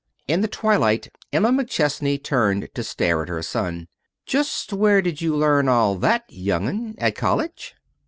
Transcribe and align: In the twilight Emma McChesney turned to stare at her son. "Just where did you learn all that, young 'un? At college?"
In 0.27 0.41
the 0.41 0.47
twilight 0.47 1.11
Emma 1.31 1.49
McChesney 1.51 2.23
turned 2.23 2.69
to 2.73 2.83
stare 2.83 3.21
at 3.21 3.29
her 3.29 3.43
son. 3.43 3.87
"Just 4.25 4.73
where 4.73 4.99
did 4.99 5.21
you 5.21 5.35
learn 5.35 5.69
all 5.69 5.93
that, 5.99 6.23
young 6.27 6.67
'un? 6.67 6.95
At 6.97 7.13
college?" 7.13 7.75